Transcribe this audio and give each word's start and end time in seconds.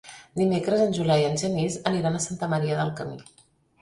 Dimecres 0.39 0.81
en 0.85 0.95
Julià 0.99 1.17
i 1.23 1.27
en 1.27 1.37
Genís 1.41 1.77
aniran 1.91 2.17
a 2.21 2.25
Santa 2.27 2.53
Maria 2.55 2.79
del 2.81 2.95
Camí. 3.03 3.19